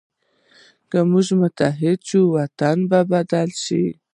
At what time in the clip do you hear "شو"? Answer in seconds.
2.09-2.21